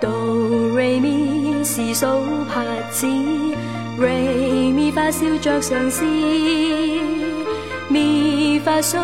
[0.00, 2.06] Do r y mi，时数
[2.46, 3.06] 拍子
[3.98, 6.04] r a y mi 发笑着尝试
[7.90, 8.96] ，mi 发苏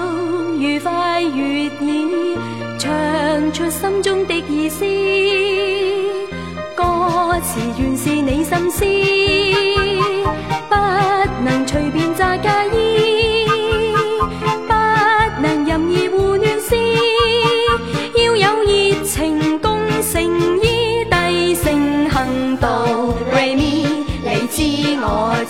[0.58, 2.38] 愉快悦耳，
[2.78, 4.84] 唱出心中的意思。
[6.74, 9.13] 歌词原是你心思。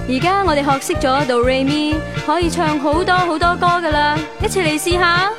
[0.08, 1.96] 而家我哋学识咗 Do Re Mi，
[2.26, 5.32] 可以唱好多好多歌噶啦，一齐嚟试下。